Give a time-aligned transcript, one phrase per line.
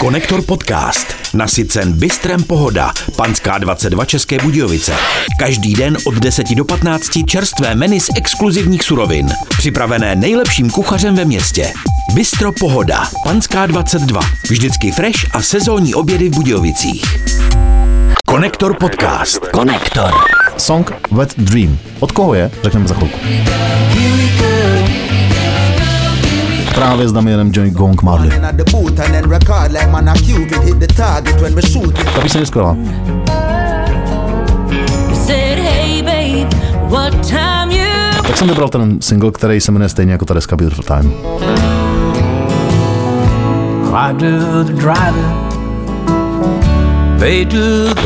[0.00, 1.14] Konektor podcast.
[1.34, 2.92] Nasycen bystrem pohoda.
[3.16, 4.96] Panská 22 České Budějovice.
[5.38, 9.28] Každý den od 10 do 15 čerstvé meny z exkluzivních surovin.
[9.58, 11.72] Připravené nejlepším kuchařem ve městě.
[12.14, 13.08] Bystro Pohoda.
[13.24, 14.20] Panská 22.
[14.50, 17.04] Vždycky fresh a sezónní obědy v Budějovicích.
[18.26, 19.38] Konektor podcast.
[19.48, 20.10] Konektor.
[20.56, 21.78] Song Wet Dream.
[22.00, 22.50] Od koho je?
[22.62, 23.18] Řekneme za chvilku.
[26.74, 28.30] Právě s Damienem Johnny Gong Marley.
[32.14, 32.76] Ta píseň je skvělá.
[38.26, 41.12] Tak jsem vybral ten single, který se jmenuje stejně jako ta deska Beautiful Time.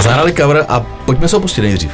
[0.02, 1.90] Zahrali cover a pojďme se ho pustit nejdřív.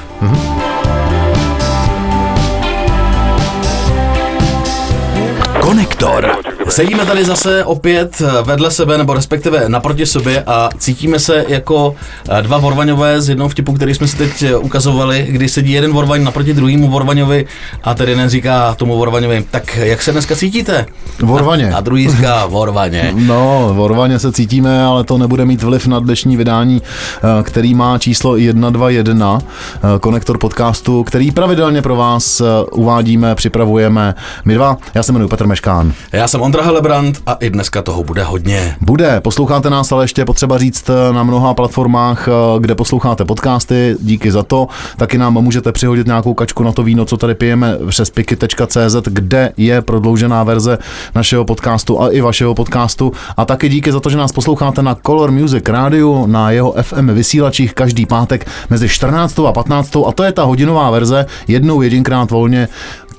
[5.61, 6.54] Konektor.
[6.69, 11.95] Sedíme tady zase opět vedle sebe, nebo respektive naproti sobě a cítíme se jako
[12.29, 15.93] eh, dva Vorvaňové z jednoho vtipu, který jsme si teď eh, ukazovali, kdy sedí jeden
[15.93, 17.47] Vorvaň naproti druhému Vorvaňovi
[17.83, 20.87] a ten jeden říká tomu Vorvaňovi, tak jak se dneska cítíte?
[21.21, 21.73] Vorvaně.
[21.73, 23.15] A, a druhý říká Vorvaně.
[23.25, 27.75] No, v Orvaně se cítíme, ale to nebude mít vliv na dnešní vydání, eh, který
[27.75, 34.15] má číslo 121, eh, konektor podcastu, který pravidelně pro vás eh, uvádíme, připravujeme.
[34.45, 35.93] My dva, já se jmenuji Petr Meškán.
[36.13, 38.77] Já jsem Ondra Helebrant a i dneska toho bude hodně.
[38.81, 43.25] Bude, posloucháte nás, ale ještě je potřeba říct eh, na mnoha platformách, eh, kde posloucháte
[43.25, 44.69] podcasty, díky za to.
[44.97, 49.53] Taky nám můžete přihodit nějakou kačku na to víno, co tady pijeme přes piky.cz, kde
[49.57, 50.79] je prodloužená verze
[51.15, 53.13] našeho podcastu a i vašeho podcastu.
[53.37, 57.11] A taky díky za to, že nás posloucháte na Color Music rádiu, na jeho FM
[57.11, 59.39] vysílačích každý pátek mezi 14.
[59.39, 59.97] a 15.
[60.07, 62.69] A to je ta hodinová verze, jednou jedinkrát volně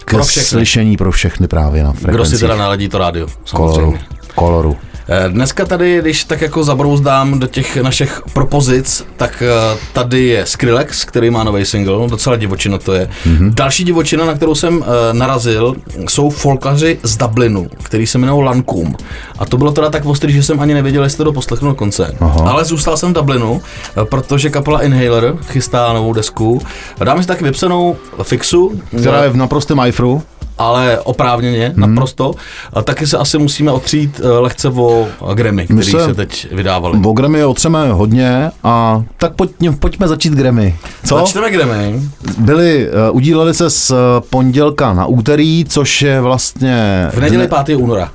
[0.05, 0.47] k Pro všechny.
[0.49, 3.27] slyšení pro všechny právě na Kdo si teda naladí to rádio?
[3.51, 3.75] Koloru.
[3.75, 4.05] Samozřejmě.
[4.35, 4.77] Koloru.
[4.81, 4.84] Eh,
[5.27, 11.05] Dneska tady, když tak jako zabrouzdám do těch našich propozic, tak eh, tady je Skrillex,
[11.05, 13.09] který má nový single, docela divočina to je.
[13.25, 13.53] Mm-hmm.
[13.53, 15.75] Další divočina, na kterou jsem eh, narazil,
[16.09, 18.91] jsou folkaři z Dublinu, který se jmenují Lancome.
[19.39, 22.15] A to bylo teda tak ostrý, že jsem ani nevěděl, jestli to doposlechnu do konce.
[22.19, 22.49] Aha.
[22.51, 23.61] Ale zůstal jsem v Dublinu,
[24.01, 26.61] eh, protože kapela Inhaler chystá novou desku.
[27.03, 30.23] Dáme si taky vypsanou fixu, Která je v naprostém ajfru.
[30.57, 31.81] Ale oprávněně, hmm.
[31.81, 32.33] naprosto.
[32.73, 36.99] A taky se asi musíme otřít eh, lehce o Grammy, který se- se, teď vydávali.
[37.05, 40.75] O Grammy otřeme hodně a tak pojďme, pojďme začít Grammy.
[41.05, 41.17] Co?
[41.17, 42.01] Začneme Grammy.
[42.37, 43.97] Byli, uh, udíleli se z uh,
[44.29, 47.07] pondělka na úterý, což je vlastně...
[47.13, 47.75] V neděli dne- 5.
[47.77, 48.11] února.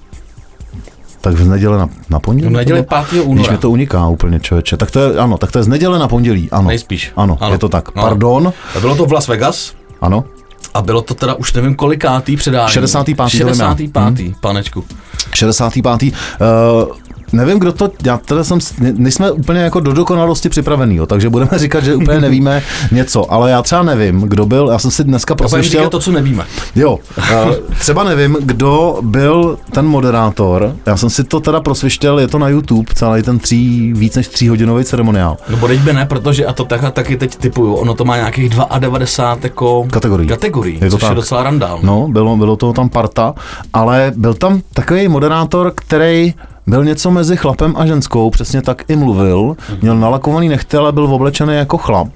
[1.21, 2.55] Tak v neděli na, na pondělí?
[2.55, 3.05] V neděli to bylo?
[3.11, 3.21] 5.
[3.25, 3.35] února.
[3.35, 4.77] Když mi to uniká úplně, člověče.
[4.77, 6.69] Tak to je, ano, tak to je z neděle na pondělí, ano.
[6.69, 7.13] Nejspíš.
[7.17, 7.53] Ano, Ano.
[7.53, 7.95] je to tak.
[7.97, 8.03] No.
[8.03, 10.25] Pardon, A Bylo to v Las Vegas ano.
[10.75, 12.73] A bylo to teda už nevím kolikátý předání.
[12.73, 13.17] 65.
[13.17, 13.55] to vím já.
[13.55, 13.97] 65.
[13.97, 14.35] Hmm.
[14.41, 14.85] panečku.
[15.35, 16.03] 65.
[16.03, 16.09] Uh,
[17.33, 21.51] nevím, kdo to, já teda jsem, nejsme úplně jako do dokonalosti připravený, jo, takže budeme
[21.57, 25.35] říkat, že úplně nevíme něco, ale já třeba nevím, kdo byl, já jsem si dneska
[25.61, 26.45] říkat to, co nevíme.
[26.77, 32.29] jo, uh, třeba nevím, kdo byl ten moderátor, já jsem si to teda prosvištěl, je
[32.29, 35.37] to na YouTube, celý ten tří, víc než tříhodinový ceremoniál.
[35.51, 38.51] No bodejť by ne, protože a to tak, taky teď typuju, ono to má nějakých
[38.79, 40.29] 92 jako Kategorií.
[40.29, 41.17] kategorií Je to což je tak.
[41.17, 41.79] docela randál.
[41.83, 43.35] No, bylo, bylo toho tam parta,
[43.73, 46.35] ale byl tam takový moderátor, který
[46.71, 51.05] byl něco mezi chlapem a ženskou, přesně tak i mluvil, měl nalakovaný nechty, ale byl
[51.05, 52.09] oblečený jako chlap.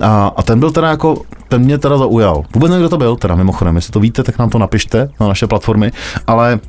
[0.00, 2.44] A, a ten byl teda jako, ten mě teda zaujal.
[2.54, 5.28] Vůbec nevím, kdo to byl, teda mimochodem, jestli to víte, tak nám to napište na
[5.28, 5.92] naše platformy,
[6.26, 6.60] ale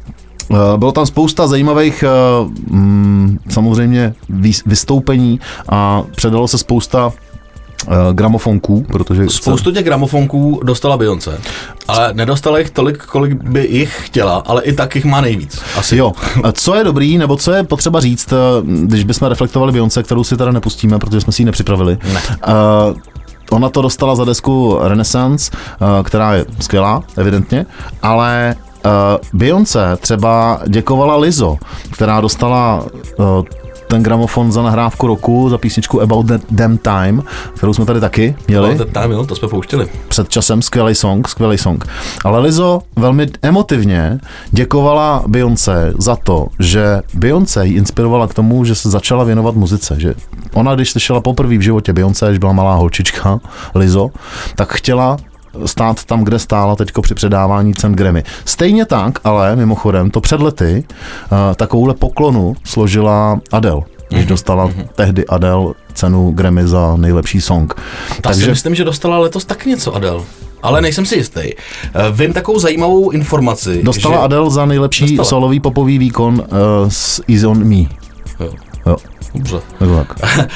[0.52, 2.10] eh, bylo tam spousta zajímavých eh,
[2.68, 5.40] mm, samozřejmě vys- vystoupení
[5.70, 7.12] a předalo se spousta
[8.14, 11.40] gramofonků, protože Spoustu těch gramofonků dostala Beyoncé,
[11.88, 15.62] ale nedostala jich tolik, kolik by jich chtěla, ale i tak jich má nejvíc.
[15.78, 15.98] Asi.
[15.98, 16.14] Jo,
[16.44, 20.24] a co je dobrý, nebo co je potřeba říct, eh, když bychom reflektovali Beyoncé, kterou
[20.24, 21.98] si teda nepustíme, protože jsme si ji nepřipravili.
[22.14, 22.22] Ne.
[22.48, 22.98] Uh,
[23.52, 27.66] ona to dostala za desku Renaissance, uh, která je skvělá, evidentně,
[28.02, 28.92] ale uh,
[29.34, 31.58] Beyoncé třeba děkovala Lizo,
[31.92, 32.86] která dostala
[33.18, 33.26] uh,
[33.90, 37.24] ten gramofon za nahrávku roku, za písničku About That Damn Time,
[37.56, 39.88] kterou jsme tady taky měli No, tam, jo, to jsme pouštěli.
[40.08, 41.86] před časem, skvělý song, skvělý song.
[42.26, 44.20] Ale Lizo velmi emotivně
[44.52, 49.96] děkovala Beyoncé za to, že Beyoncé ji inspirovala k tomu, že se začala věnovat muzice,
[50.00, 50.14] že
[50.54, 53.40] ona, když slyšela poprvé v životě Beyoncé, když byla malá holčička,
[53.76, 54.10] Lizo,
[54.56, 55.18] tak chtěla
[55.66, 58.24] stát tam, kde stála teďko při předávání cen Grammy.
[58.46, 60.84] Stejně tak, ale mimochodem, to před lety
[61.32, 67.74] uh, takovouhle poklonu složila Adele, když dostala tehdy Adele cenu Grammy za nejlepší song.
[68.22, 70.24] Ta si myslím, že dostala letos tak něco Adele.
[70.64, 71.40] Ale nejsem si jistý.
[71.42, 71.56] Eh,
[72.12, 73.84] Vím takovou zajímavou informaci.
[73.84, 74.22] Dostala že...
[74.22, 75.26] Adele za nejlepší Dostala.
[75.26, 76.48] solový popový výkon uh,
[76.88, 77.86] s Easy on Me.
[78.40, 78.54] Jo.
[78.86, 78.98] Jo,
[79.36, 79.62] Dobře.
[79.80, 80.20] tak.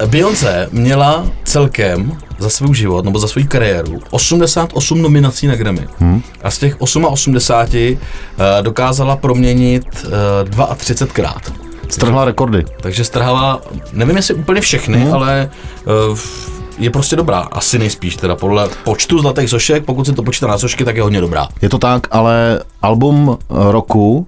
[0.00, 5.88] Eh, Beyoncé měla celkem za svůj život nebo za svou kariéru 88 nominací na Grammy.
[5.98, 6.22] Hmm.
[6.42, 7.98] A z těch 88
[8.38, 9.84] eh, dokázala proměnit
[10.70, 11.52] eh, 32 krát.
[11.88, 12.64] Strhla rekordy.
[12.80, 13.60] Takže strhala,
[13.92, 15.14] nevím jestli úplně všechny, hmm.
[15.14, 15.50] ale
[15.86, 16.16] eh,
[16.78, 17.38] je prostě dobrá.
[17.40, 21.02] Asi nejspíš teda podle počtu zlatých sošek, pokud se to počítá na sošky, tak je
[21.02, 21.48] hodně dobrá.
[21.62, 24.26] Je to tak, ale album roku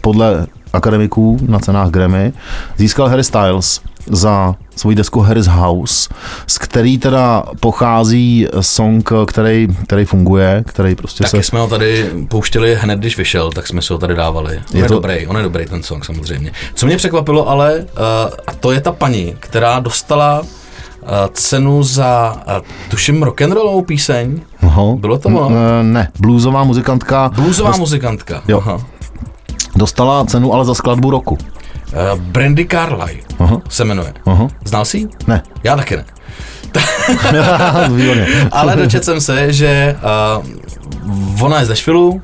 [0.00, 2.32] podle akademiků na cenách Grammy
[2.76, 6.08] získal Harry Styles za svoji desku Harry's House,
[6.46, 11.42] z který teda pochází song, který, který funguje, který prostě Taky se...
[11.42, 14.56] jsme ho tady pouštěli hned, když vyšel, tak jsme si ho tady dávali.
[14.56, 16.52] On je, Je to- dobrý, on je dobrý ten song samozřejmě.
[16.74, 17.84] Co mě překvapilo ale, uh,
[18.46, 20.46] a to je ta paní, která dostala uh,
[21.32, 22.52] cenu za, uh,
[22.88, 24.40] tuším, rock'n'rollovou píseň.
[24.62, 24.82] Aha.
[24.96, 25.48] Bylo to ono?
[25.50, 28.42] N- Ne, bluesová muzikantka Bluesová muzikantka.
[28.48, 28.58] Jo.
[28.66, 28.80] Aha.
[29.76, 31.34] Dostala cenu ale za skladbu roku.
[31.34, 33.60] Uh, Brandy Carlyle Aha.
[33.68, 34.12] se jmenuje.
[34.26, 34.48] Aha.
[34.64, 35.08] Znal jsi ji?
[35.26, 35.42] Ne.
[35.64, 36.04] Já taky ne.
[38.52, 39.96] Ale dočetl jsem se, že
[40.38, 42.20] uh, ona je ze Švilu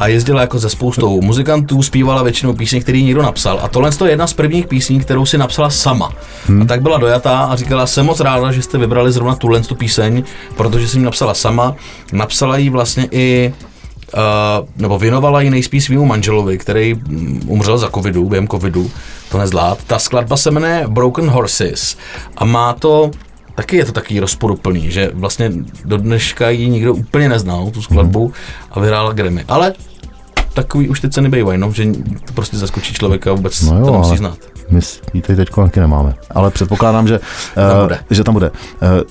[0.00, 3.60] a jezdila jako ze spoustou muzikantů, zpívala většinou písně, který někdo napsal.
[3.62, 6.12] A tohle je jedna z prvních písní, kterou si napsala sama.
[6.46, 6.62] Hmm.
[6.62, 9.74] A tak byla dojatá a říkala, jsem moc ráda, že jste vybrali zrovna tuhle tu
[9.74, 10.22] píseň,
[10.56, 11.74] protože jsem ji napsala sama.
[12.12, 13.54] Napsala ji vlastně i
[14.14, 18.90] Uh, nebo věnovala ji nejspíš svýmu manželovi, který mm, umřel za covidu, během covidu,
[19.30, 19.78] to nezvlád.
[19.86, 21.96] Ta skladba se jmenuje Broken Horses
[22.36, 23.10] a má to
[23.54, 25.52] Taky je to taky rozporuplný, že vlastně
[25.84, 28.32] do dneška ji nikdo úplně neznal, tu skladbu,
[28.70, 29.44] a vyhrála Grammy.
[29.48, 29.72] Ale
[30.54, 31.86] takový už ty ceny bývají, no, že
[32.24, 34.38] to prostě zaskočí člověka vůbec, No jo, to nemusí znát.
[34.70, 34.80] my
[35.14, 36.14] ji tady teď taky nemáme.
[36.30, 37.20] Ale předpokládám, že
[37.54, 37.98] Tam eh, bude.
[38.10, 38.50] že tam bude.
[38.82, 39.04] Eh,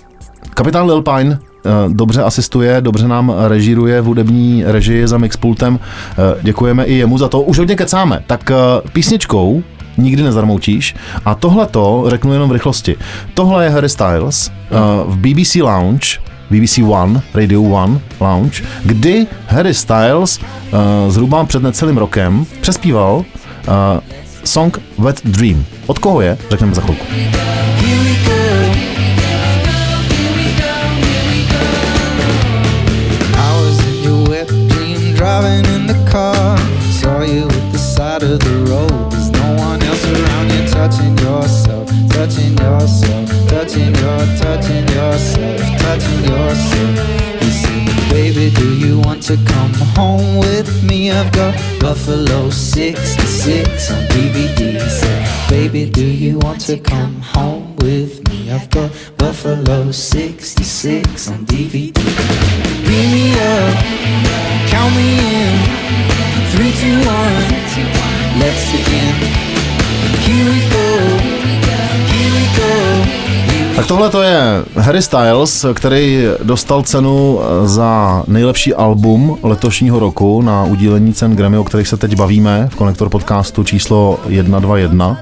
[0.50, 1.49] Kapitán Lil Pine eh,
[1.88, 5.80] dobře asistuje, dobře nám režíruje v hudební režii za mixpultem.
[6.12, 7.42] Eh, Děkujeme i jemu za to.
[7.42, 8.24] Už hodně kecáme.
[8.28, 8.56] Tak eh,
[8.94, 9.64] písničkou
[9.98, 10.96] nikdy nezarmoutíš.
[11.26, 12.96] A tohle to řeknu jenom v rychlosti.
[13.34, 14.76] Tohle je Harry Styles eh,
[15.06, 16.08] v BBC Lounge,
[16.50, 23.26] BBC One, Radio One Lounge, kdy Harry Styles eh, zhruba před necelým rokem přespíval
[23.68, 24.02] eh,
[24.44, 25.66] song Wet Dream.
[25.88, 26.38] Od koho je?
[26.50, 27.06] Řekneme za chvilku.
[27.16, 28.99] I
[35.40, 36.58] driving in the car.
[37.00, 39.12] Saw you at the side of the road.
[39.12, 46.24] There's no one else around you touching yourself, touching yourself, touching your, touching yourself, touching
[46.32, 47.44] yourself.
[47.44, 51.12] You see, baby, do you want to come home with me?
[51.12, 54.80] I've got Buffalo 66 on DVD.
[55.00, 58.29] So, baby, do you want to come home with me?
[58.52, 61.94] I've got Buffalo 66 on DVD.
[61.94, 63.76] Beat me up,
[64.70, 65.54] count me in.
[66.52, 69.16] Three, two, one, let's begin.
[70.26, 70.90] Here we go,
[72.10, 73.29] here we go.
[73.80, 80.64] Tak tohle to je Harry Styles, který dostal cenu za nejlepší album letošního roku na
[80.64, 85.22] udílení cen Grammy, o kterých se teď bavíme v Konektor podcastu číslo 121.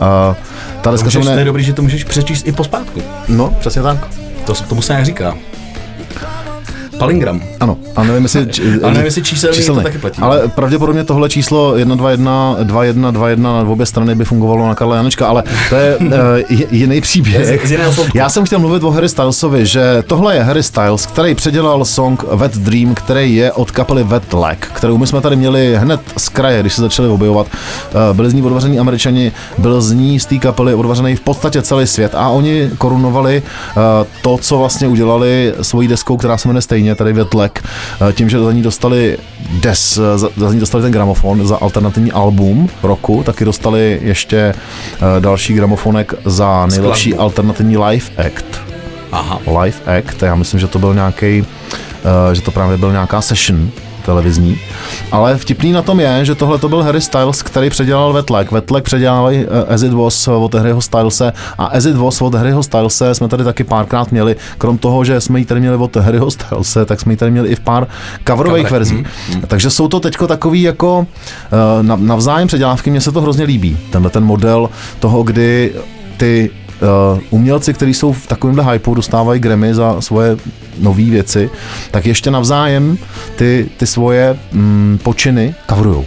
[0.00, 0.36] A
[0.80, 3.02] ta deska se to je dobrý, že to můžeš přečíst i pospátku.
[3.28, 4.08] No, přesně tak.
[4.44, 5.34] To, tomu se nějak říká.
[7.00, 7.40] Palingram.
[7.60, 8.46] Ano, a nevím, jestli...
[8.46, 10.22] č- Ale nevím, jestli číselný to taky platí.
[10.22, 15.42] Ale pravděpodobně tohle číslo 121, 2121 na obě strany by fungovalo na Karla Janečka, ale
[15.68, 16.10] to je uh,
[16.70, 17.46] jiný příběh.
[17.46, 17.78] Z- z.
[18.14, 22.22] Já jsem chtěl mluvit o Harry Stylesovi, že tohle je Harry Styles, který předělal song
[22.32, 26.28] Wet Dream, který je od kapely Wet Leg, kterou my jsme tady měli hned z
[26.28, 27.46] kraje, když se začali objevovat.
[27.46, 31.62] Uh, byli z ní odvaření američani, byl z ní z té kapely odvařený v podstatě
[31.62, 33.42] celý svět a oni korunovali
[33.76, 33.82] uh,
[34.22, 37.64] to, co vlastně udělali svojí deskou, která se jmenuje stejně, tady Wet Leg,
[38.00, 39.18] uh, tím, že za ní dostali
[39.50, 44.54] des, eh, za, za ní dostali ten gramofon za alternativní album roku, taky dostali ještě
[44.54, 48.60] uh, další gramofonek za nejlepší alternativní live act.
[49.12, 49.40] Aha.
[49.62, 51.44] Live act, já myslím, že to byl nějaký,
[52.32, 53.70] že to právě byl nějaká session
[54.10, 54.58] televizní.
[55.12, 58.50] Ale vtipný na tom je, že tohle to byl Harry Styles, který předělal Wetlag.
[58.50, 62.62] Wetlag předělal uh, As It Was od Harryho Stylese a As It Was od Harryho
[62.62, 64.36] Stylese jsme tady taky párkrát měli.
[64.58, 67.48] Krom toho, že jsme ji tady měli od Harryho Stylese, tak jsme ji tady měli
[67.48, 67.86] i v pár
[68.28, 69.04] coverových verzí.
[69.46, 71.06] Takže jsou to teďko takový jako
[71.82, 73.78] nav- navzájem předělávky, mně se to hrozně líbí.
[73.90, 75.72] Tenhle ten model toho, kdy
[76.16, 76.50] ty
[76.82, 80.36] uh, umělci, kteří jsou v takovémhle hypeu, dostávají Grammy za svoje
[80.78, 81.50] nové věci,
[81.90, 82.98] tak ještě navzájem
[83.36, 86.04] ty, ty svoje mm, počiny coverujou.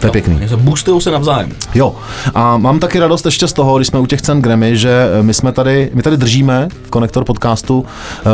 [0.00, 0.40] To je pěkný.
[0.56, 1.52] Boostují se navzájem.
[1.74, 1.94] Jo.
[2.34, 5.34] A mám taky radost ještě z toho, když jsme u těch cen Grammy, že my
[5.34, 7.84] jsme tady, my tady držíme v Konektor podcastu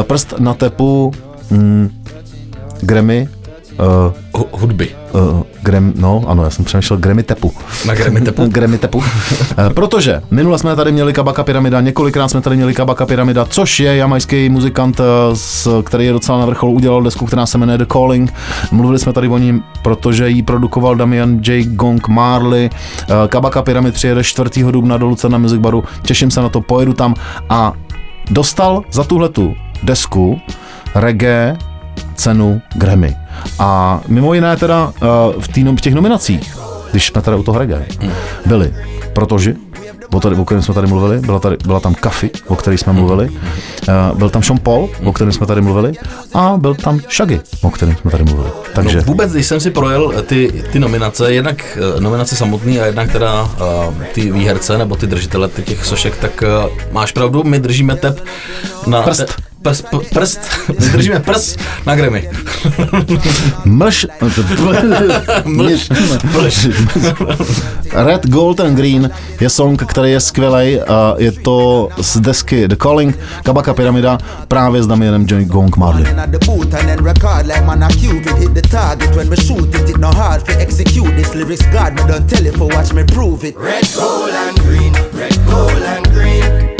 [0.00, 1.12] eh, prst na tepu
[1.50, 1.90] mm,
[2.80, 3.28] Grammy
[3.78, 4.88] uh, Hu- Hudby.
[5.12, 7.52] uh, Grammy, no ano, já jsem přemýšlel Grammy Tepu.
[7.86, 8.46] Na Grammy Tepu.
[8.48, 9.02] Grammy Tepu.
[9.58, 13.80] Eh, Protože minule jsme tady měli Kabaka Pyramida, několikrát jsme tady měli Kabaka Pyramida, což
[13.80, 15.04] je jamajský muzikant, eh,
[15.34, 18.32] s- který je docela na vrcholu, udělal desku, která se jmenuje The Calling.
[18.72, 21.64] Mluvili jsme tady o ní, protože ji produkoval Damian J.
[21.64, 22.70] Gong Marley.
[23.02, 24.72] Eh, Kabaka Pyramid přijede 4.
[24.72, 27.14] dubna do Lucerna Music Baru, těším se na to, pojedu tam
[27.50, 27.72] a
[28.30, 30.40] dostal za tuhletu desku
[30.94, 31.56] reggae
[32.16, 33.16] cenu Grammy.
[33.58, 36.56] A mimo jiné teda uh, v, tý, v těch nominacích,
[36.90, 37.86] když jsme tady u toho reggae,
[38.46, 38.72] byli
[39.12, 39.54] protože
[40.12, 42.92] o, tady, o kterém jsme tady mluvili, byla, tady, byla tam Kafi, o který jsme
[42.92, 45.92] mluvili, uh, byl tam Sean Paul, o kterém jsme tady mluvili,
[46.34, 48.50] a byl tam Shaggy, o kterém jsme tady mluvili.
[48.74, 52.80] Takže No vůbec, když jsem si projel eh, ty, ty nominace, jednak eh, nominace samotný
[52.80, 57.44] a jednak teda uh, ty výherce nebo ty držitele těch sošek, tak uh, máš pravdu,
[57.44, 58.24] my držíme tep
[58.86, 59.02] na...
[59.02, 59.24] Prst.
[59.24, 60.40] Te, prst, p- prst,
[60.92, 62.28] držíme prst na Grammy.
[63.64, 64.06] mlž,
[65.44, 65.88] mlž,
[66.32, 66.68] Mlž.
[67.92, 70.78] Red, Gold and Green je song, který je skvělý.
[71.18, 74.18] Je to z desky The Calling, Kabaka Pyramida,
[74.48, 75.44] právě s Damienem J.
[75.44, 76.04] Gong Marley.
[76.14, 76.26] a
[83.62, 86.75] red gold and green red gold and green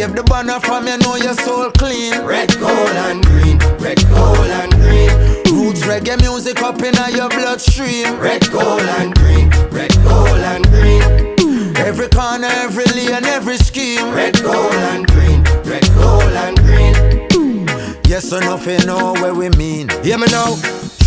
[0.00, 2.12] wave the banner from you know your soul clean.
[2.24, 3.58] Red gold and green.
[3.78, 5.10] Red gold and green.
[5.52, 8.18] Roots reggae music up in your bloodstream.
[8.18, 9.50] Red gold and green.
[9.70, 11.02] Red gold and green.
[11.76, 14.14] Every corner every lane every scheme.
[14.14, 15.42] Red gold and green.
[15.64, 17.66] Red gold and green.
[18.06, 19.88] Yes or nothing know where we mean.
[20.02, 20.56] Hear me now.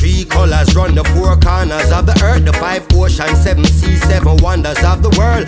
[0.04, 4.36] Three colors run the four corners of the earth, the five oceans, seven seas, seven
[4.44, 5.48] wonders of the world.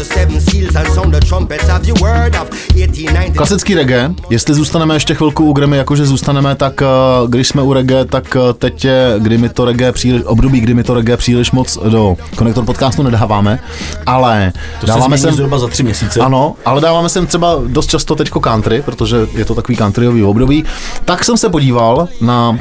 [0.00, 3.36] The seven seals and sound the trumpets of the word of 1890.
[3.36, 6.86] Klasický reggae, jestli zůstaneme ještě chvilku u Grammy, jakože zůstaneme, tak eh,
[7.28, 10.74] když jsme u reggae, tak eh, teď je, kdy mi to reggae příliš, období, kdy
[10.74, 13.58] mi to reggae příliš moc do konektor podcastu nedáváme,
[14.06, 16.20] ale To se dáváme změní sem, zhruba za tři měsíce.
[16.20, 20.64] ano, ale dáváme sem třeba dost často teďko country, protože je to takový countryový období,
[21.04, 22.58] tak jsem se podíval na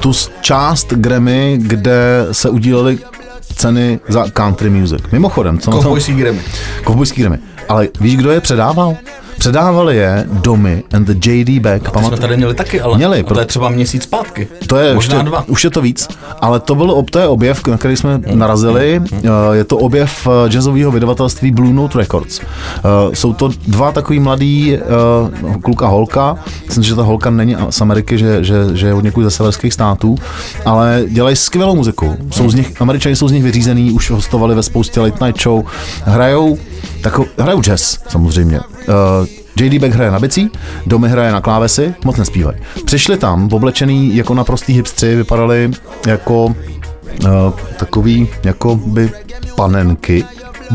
[0.00, 2.98] tu s- část Grammy, kde se udílely
[3.56, 5.02] ceny za country music.
[5.12, 6.40] Mimochodem, co Kovbojský Grammy.
[6.84, 7.38] Kovbojský Grammy.
[7.68, 8.96] Ale víš, kdo je předával?
[9.42, 11.90] Předávali je Domy and the JD Beck.
[11.90, 14.48] To jsme tady měli taky, ale Měli, a to pro- je třeba měsíc zpátky.
[14.66, 15.44] To je Možná ještě, dva.
[15.48, 16.08] už je to víc,
[16.40, 19.00] ale to byl ob- to je objev, na který jsme narazili.
[19.12, 22.40] Eh, Je to objev eh, jazzového vydavatelství Blue Note Records.
[22.40, 22.80] Eh,
[23.16, 24.80] Jsou to dva takový mladý eh,
[25.62, 26.36] kluk a holka.
[26.66, 29.72] Myslím, že ta holka není z Ameriky, že, že, že je od někud ze severských
[29.74, 30.14] států,
[30.64, 32.16] ale dělají skvělou muziku.
[32.30, 35.64] Jsou z nich, Američani jsou z nich vyřízený, už hostovali ve spoustě late night show.
[36.04, 36.58] Hrajou,
[37.02, 38.60] tako, hrajou jazz samozřejmě.
[38.80, 40.50] Eh, JD Beck hraje na bicí,
[40.86, 42.58] Domy hraje na klávesy, moc nespívají.
[42.84, 45.70] Přišli tam oblečený jako naprostý hipstři, vypadali
[46.06, 46.54] jako uh,
[47.76, 49.10] takový, jako by
[49.56, 50.24] panenky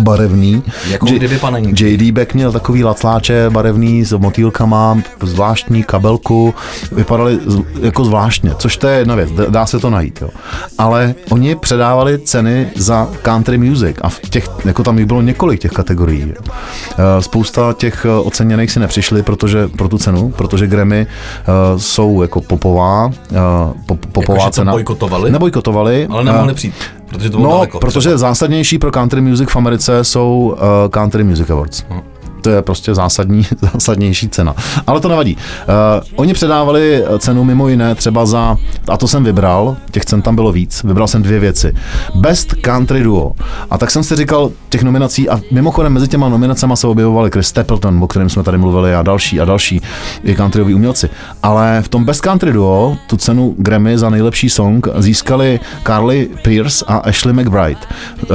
[0.04, 0.64] barevný.
[0.90, 1.84] Jako J- kdyby panenky.
[1.94, 6.54] JD Beck měl takový lacláče barevný s motýlkama, zvláštní kabelku,
[6.92, 10.30] vypadali z- jako zvláštně, což to je jedna věc, dá- se to najít, jo.
[10.78, 15.62] Ale oni předávali ceny za country music a v těch, jako tam jich bylo několik
[15.62, 16.22] těch kategorií.
[16.30, 16.42] Jo.
[16.98, 22.22] Eh, Spousta těch eh, oceněných si nepřišli, protože pro tu cenu, protože Grammy uh, jsou
[22.22, 23.12] jako popová, uh,
[23.86, 24.72] pop, popová Jakože to cena.
[24.72, 25.32] bojkotovali?
[25.32, 26.08] Nebojkotovali.
[26.10, 26.74] Ale nemohli přijít,
[27.10, 27.80] protože to bylo No, daleko.
[27.80, 28.18] protože třeba.
[28.18, 31.84] zásadnější pro country music v Americe jsou uh, Country Music Awards.
[32.48, 34.56] To je prostě zásadní, zásadnější cena.
[34.88, 35.36] Ale to nevadí.
[35.36, 40.36] Uh, oni předávali cenu mimo jiné třeba za, a to jsem vybral, těch cen tam
[40.36, 41.74] bylo víc, vybral jsem dvě věci.
[42.16, 43.32] Best Country Duo.
[43.70, 47.48] A tak jsem si říkal těch nominací, a mimochodem mezi těma nominacemi se objevovali Chris
[47.48, 49.82] Stapleton, o kterém jsme tady mluvili, a další a další
[50.24, 51.10] i countryoví umělci.
[51.44, 56.86] Ale v tom Best Country Duo tu cenu Grammy za nejlepší song získali Carly Pierce
[56.88, 57.82] a Ashley McBride.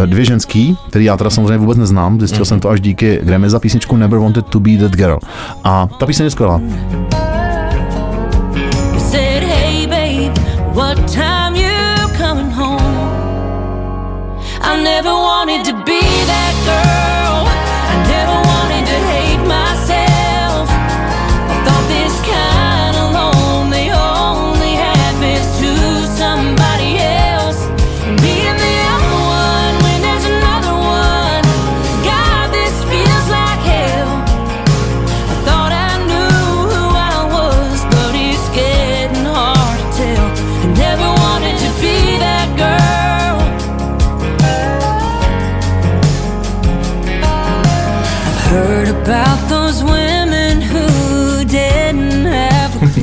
[0.03, 3.51] Eh, Dvě ženský, který já teda samozřejmě vůbec neznám, zjistil jsem to až díky Grammy
[3.51, 5.19] za písničku Never Wanted to Be That Girl.
[5.65, 6.61] A ta píseň je skvělá.
[14.83, 17.22] Never wanted to be that girl.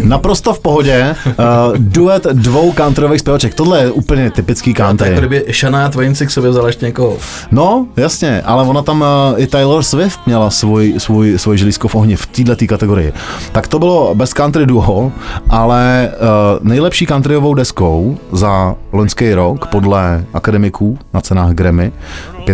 [0.09, 1.15] Naprosto v pohodě.
[1.25, 1.33] Uh,
[1.77, 3.53] duet dvou countryových zpěvaček.
[3.53, 5.09] Tohle je úplně typický country.
[5.09, 7.17] jako kdyby Shania Twain si k sobě vzala ještě někoho.
[7.51, 11.95] No, jasně, ale ona tam uh, i Taylor Swift měla svůj, svůj, svůj želízko v
[11.95, 13.13] ohni v této kategorii.
[13.51, 15.11] Tak to bylo bez country duo,
[15.49, 21.91] ale uh, nejlepší countryovou deskou za loňský rok podle akademiků na cenách Grammy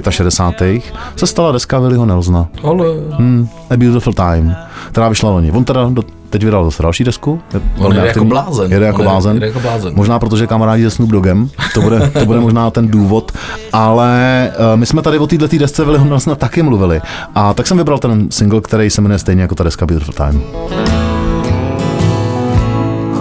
[0.09, 0.81] 65.
[1.15, 2.47] se stala deska Willyho Nelsona.
[2.63, 2.85] Ale
[3.17, 4.55] Hmm, A Beautiful Time,
[4.91, 5.51] která vyšla loni.
[5.51, 7.41] On teda do, teď vydal zase další desku.
[7.77, 8.71] On jede nějak jako blázen.
[8.71, 9.33] Jede jako On blázen.
[9.33, 9.93] jede jako blázen.
[9.95, 13.31] Možná protože kamarádi se Snoop Doggem, to bude, to bude možná ten důvod,
[13.73, 17.01] ale uh, my jsme tady o této desce Willyho Nelsona taky mluvili.
[17.35, 20.41] A tak jsem vybral ten single, který se jmenuje stejně jako ta deska Beautiful Time.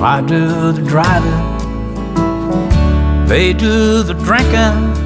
[0.02, 1.44] I do the driving,
[3.28, 5.03] they do the drinking.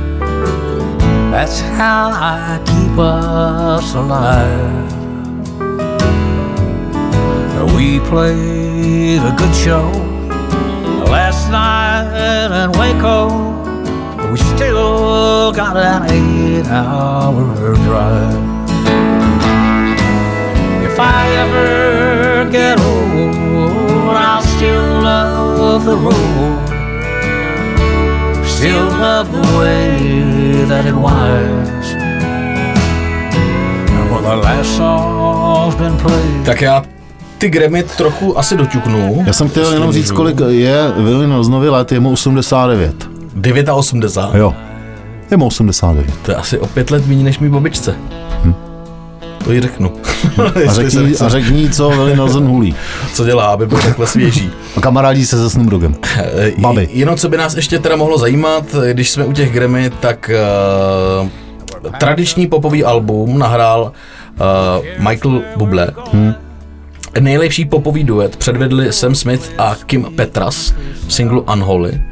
[1.39, 4.93] That's how I keep us alive.
[7.77, 9.87] We played a good show
[11.07, 13.29] last night in Waco.
[14.33, 18.35] We still got an eight-hour drive.
[20.91, 26.69] If I ever get old, I'll still love the road.
[28.45, 30.95] Still love the way that it.
[33.91, 36.45] And when the last song's been played.
[36.47, 36.83] tak já
[37.39, 39.23] ty Grammy trochu asi doťuknu.
[39.27, 43.09] Já jsem chtěl jenom říct, kolik je Willy Nelsonovi let, je mu 89.
[43.73, 44.39] 89.
[44.39, 44.55] Jo,
[45.31, 46.15] je mu 89.
[46.23, 47.95] To je asi o pět let méně než mý babičce.
[49.49, 49.93] To jí řeknu.
[50.69, 52.75] A řekni, a řekni co Willy Nelson hulí.
[53.15, 54.51] co dělá, aby byl takhle svěží.
[54.77, 55.83] A kamarádí se se Snoop.
[56.17, 56.89] Eh, Babi.
[56.93, 60.31] Jenom co by nás ještě teda mohlo zajímat, eh, když jsme u těch Grammy, tak
[61.23, 61.29] uh,
[61.99, 65.89] tradiční popový album nahrál uh, Michael Bublé.
[66.13, 66.35] Hmm.
[67.21, 70.75] Nejlepší popový duet předvedli Sam Smith a Kim Petras
[71.07, 72.03] v singlu Unholy.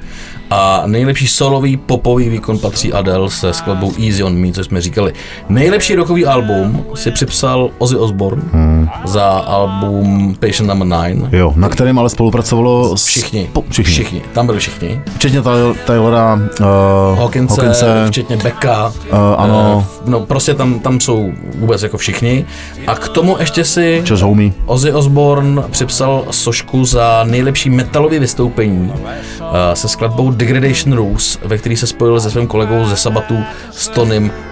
[0.51, 5.13] A nejlepší solový popový výkon patří Adele se skladbou Easy on Me, co jsme říkali.
[5.49, 8.89] Nejlepší rokový album si připsal Ozzy Osbourne hmm.
[9.05, 11.33] za album Patient Number 9.
[11.33, 13.49] Jo, na kterém ale spolupracovalo s- Všichni.
[13.53, 13.93] Po, všichni.
[13.93, 14.23] všichni.
[14.33, 15.01] Tam byli všichni.
[15.17, 15.43] Včetně
[15.87, 18.93] Taylora uh, Hawkinse, Hawkinse včetně Becka.
[19.11, 19.87] Eh, ano.
[19.89, 22.45] Eh, no prostě tam, tam jsou vůbec jako všichni.
[22.87, 24.53] A k tomu ještě si Čas homie.
[24.67, 28.93] Ozzy Osbourne připsal sošku za nejlepší metalové vystoupení
[29.41, 33.39] eh, se skladbou Degradation Rules, ve který se spojil se svým kolegou ze Sabatu
[33.71, 33.89] s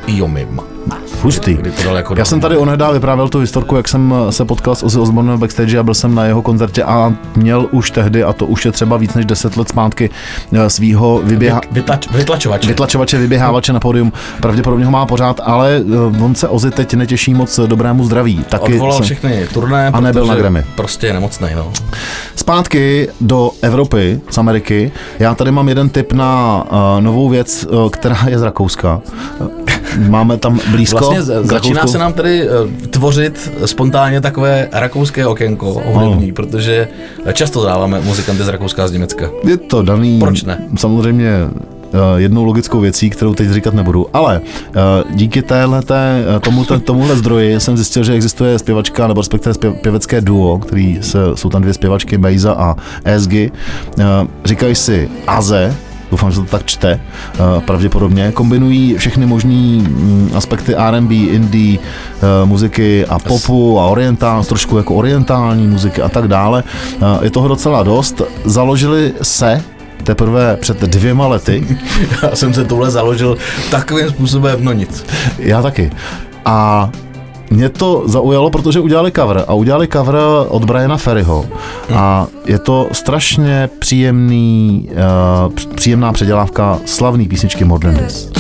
[0.06, 0.60] Iomim.
[1.22, 1.58] Hustý.
[1.94, 5.38] Jako Já jsem tady onedá vyprávěl tu historku, jak jsem se potkal s Ozzy Osbournem
[5.38, 8.72] backstage a byl jsem na jeho koncertě a měl už tehdy, a to už je
[8.72, 10.10] třeba víc než 10 let zpátky,
[10.52, 12.68] eh, svýho vyběha, Vytlač, vytlačovače.
[12.68, 14.12] vytlačovače, vyběhávače na pódium.
[14.40, 15.82] Pravděpodobně ho má pořád, ale
[16.16, 18.44] eh, on se Ozzy teď netěší moc dobrému zdraví.
[18.48, 20.64] Taky Odvolal jsem- všechny turné, A nebyl na Grammy.
[20.74, 21.72] Prostě je nemocnej, no.
[22.36, 24.92] Zpátky do Evropy, z Ameriky.
[25.18, 29.00] Já tady mám jeden tip na uh, novou věc, uh, která je z Rakouska.
[29.98, 30.98] Máme tam blízko.
[30.98, 36.88] Vlastně začíná se nám tady eh, tvořit spontánně takové rakouské okénko hudební, protože
[37.33, 39.30] často dáváme muzikanty z Rakouska a z Německa.
[39.48, 40.59] Je to daný Proč ne?
[40.76, 44.70] samozřejmě eh, jednou logickou věcí, kterou teď říkat nebudu, ale eh,
[45.14, 50.59] díky téhleté, tomu, tomuhle zdroji jsem zjistil, že existuje zpěvačka, nebo respektive zpěv, pěvecké duo,
[50.59, 53.33] který se, jsou tam dvě zpěvačky, Bejza a ESG.
[53.33, 53.50] Eh,
[54.44, 55.74] Říkají si Aze,
[56.14, 62.46] doufám, že to tak čte, eh, pravděpodobně, kombinují všechny možný mm, aspekty R&B, indie, eh,
[62.46, 66.62] muziky a popu a orientál, trošku jako orientální muziky a tak dále.
[67.03, 68.22] Eh, Je toho docela dost.
[68.44, 69.62] Založili se
[70.05, 71.79] teprve před dvěma lety.
[72.22, 73.37] Já jsem se tohle založil
[73.70, 75.05] takovým způsobem, no nic.
[75.38, 75.90] Já taky.
[76.44, 76.90] A
[77.54, 80.14] mě to zaujalo, protože udělali cover a udělali cover
[80.48, 81.46] od Briana Ferryho
[81.94, 84.88] a je to strašně příjemný,
[85.46, 88.30] uh, příjemná předělávka slavný písničky Modern Days.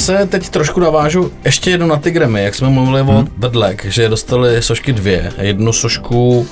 [0.00, 3.84] Zase teď trošku navážu ještě jednou na ty Grammy, jak jsme mluvili o The Black,
[3.84, 5.32] že dostali sošky dvě.
[5.38, 6.46] Jednu sošku,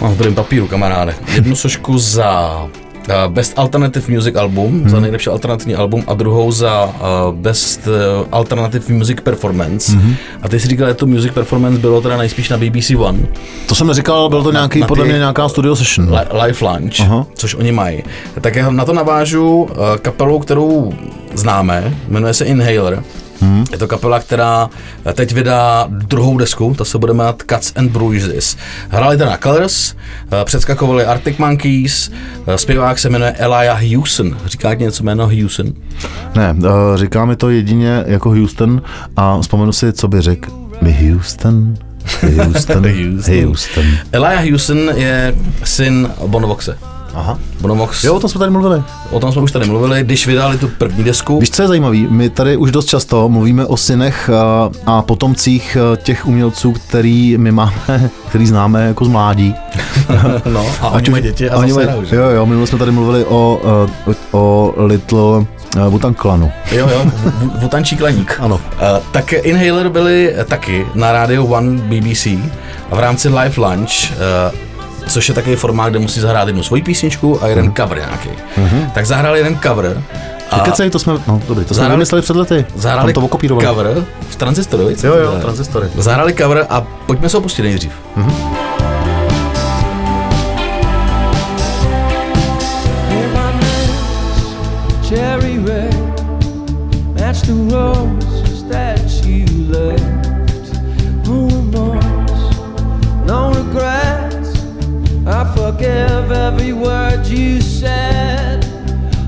[0.00, 1.14] mám v papíru, kamaráde.
[1.34, 2.68] Jednu sošku za
[3.28, 4.88] Best Alternative Music Album Mhm.
[4.88, 7.00] za nejlepší alternativní album a druhou za eh,
[7.32, 9.92] Best eh, Alternative Music Performance.
[9.96, 10.14] Mhm.
[10.42, 13.18] A ty jsi říkal, že to Music Performance bylo teda nejspíš na BBC One,
[13.66, 16.14] To jsem neříkal, byl to nějaký, na ty- podle mě nějaká studio session.
[16.14, 17.26] Li- Live Lunch, Aha.
[17.34, 18.02] což oni mají.
[18.40, 20.92] Tak já na to navážu eh, kapelou, kterou
[21.34, 23.02] známe, jmenuje se Inhaler.
[23.44, 23.64] Mhm.
[23.72, 24.70] Je to kapela, která
[25.14, 28.56] teď vydá druhou desku, ta se bude jmenovat Cuts and Bruises.
[28.88, 29.94] Hráli teda na Colors,
[30.32, 32.10] eh, předskakovali Arctic Monkeys,
[32.46, 34.36] eh, zpěvák se jmenuje Elijah Hewson.
[34.46, 35.66] Říká ti něco jméno Hewson?
[36.34, 38.82] Ne, uh, říká mi to jedině jako Houston
[39.16, 40.50] a vzpomenu si, co by řekl.
[40.80, 41.74] My Houston,
[42.44, 43.44] Houston, Houston.
[43.44, 43.84] Houston.
[44.12, 46.78] Elijah Hewson je syn Bonovoxe.
[47.14, 47.38] Aha.
[47.60, 48.82] Bonovox, Jo, o tom jsme tady mluvili.
[49.10, 51.40] o tom jsme už tady mluvili, když vydali tu první desku.
[51.40, 52.06] Víš, co je zajímavý?
[52.10, 57.38] My tady už dost často mluvíme o synech a, a potomcích a, těch umělců, který
[57.38, 57.72] my máme,
[58.28, 59.54] který známe jako z mládí.
[60.52, 62.14] no, a oni mají děti a oni zase mají-?
[62.14, 63.88] Jo, jo, minule jsme tady mluvili o, o,
[64.38, 65.44] o Little uh,
[65.88, 66.52] Wutan Clanu.
[66.72, 67.04] Jo, jo,
[67.60, 68.36] Vutančí klaník.
[68.40, 68.54] Ano.
[68.54, 68.60] Uh,
[69.10, 72.26] tak Inhaler byli taky na Radio One BBC
[72.90, 74.58] v rámci Live Lunch, uh,
[75.08, 78.28] což je takový formát, kde musí zahrát jednu svoji písničku a jeden cover nějaký.
[78.94, 80.02] Tak zahráli jeden cover
[80.50, 82.66] a Kecej, to jsme, no dobrý, to jsme Zahrali- vymysleli před lety.
[82.74, 83.66] zahrali Tam to okopírovali.
[83.68, 85.04] cover v Transistoru, víc?
[85.04, 85.88] Jo, jo, transistory.
[85.98, 87.92] Zahrali cover a pojďme se ho pustit nejdřív.
[95.08, 95.94] cherry red
[97.18, 98.33] match the roses
[105.34, 108.64] i forgive every word you said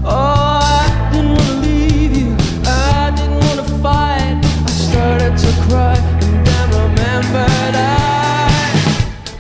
[0.04, 2.30] oh i didn't want to leave you
[2.64, 8.46] i didn't want to fight i started to cry and then remembered i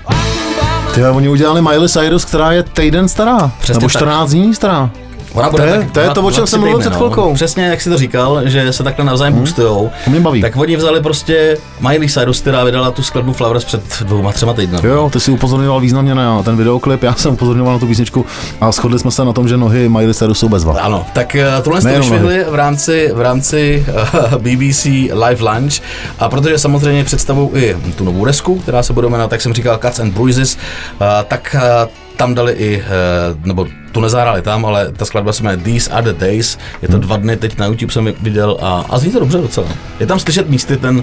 [0.04, 3.50] walking by my Ty, oni udělali Miley Cyrus, která je týden stará.
[3.60, 3.90] Přesně nebo tak.
[4.02, 4.90] 14 dní stará.
[5.36, 7.34] Ona To je- tak to je to, o čem jsem mluvil před chvilkou.
[7.34, 9.42] Přesně, jak jsi to říkal, že se takhle navzájem hmm.
[9.42, 9.90] boostujou.
[10.04, 10.40] To mě baví.
[10.40, 14.78] Tak oni vzali prostě Miley Cyrus, která vydala tu skladbu Flowers před dvouma, třema týdny.
[14.82, 18.26] Jo, ty si upozorňoval významně na ten videoklip, já jsem upozorňoval na tu písničku
[18.60, 20.76] a shodli jsme se na tom, že nohy Miley Cyrus jsou bezva.
[20.80, 23.86] Ano, tak eh, tohle jsme Nejenom vyšvihli v rámci, v rámci
[24.32, 25.72] uh, BBC Live Lunch
[26.18, 29.78] a protože samozřejmě představují i tu novou desku, která se bude jmenovat, tak jsem říkal,
[29.78, 34.92] Cuts and Bruises, uh, tak uh, tam dali i, uh, nebo tu nezahráli tam, ale
[34.92, 37.92] ta skladba se jmenuje These Are The Days, je to dva dny, teď na YouTube
[37.92, 39.68] jsem viděl a, a zní to dobře docela.
[40.00, 41.02] Je tam slyšet místy ten,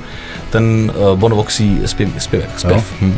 [0.50, 2.94] ten uh, Bonovoxí zpěv, zpěvek, zpěv.
[3.02, 3.14] Hm.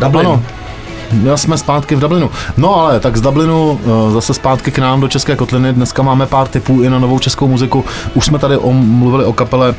[0.00, 0.26] Dublin.
[0.26, 0.42] Ano.
[1.22, 2.30] Já jsme zpátky v Dublinu.
[2.56, 5.72] No ale tak z Dublinu eh, zase zpátky k nám do České kotliny.
[5.72, 7.84] Dneska máme pár tipů i na novou českou muziku.
[8.14, 9.74] Už jsme tady o, mluvili o kapele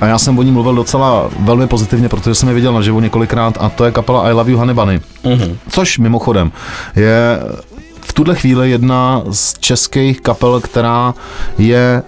[0.00, 3.58] a já jsem o ní mluvil docela velmi pozitivně, protože jsem je viděl naživo několikrát
[3.60, 5.00] a to je kapela I Love You Honey Bunny.
[5.24, 5.56] Mm-hmm.
[5.68, 6.52] Což mimochodem
[6.96, 7.40] je
[8.00, 11.14] v tuhle chvíli jedna z českých kapel, která
[11.58, 12.02] je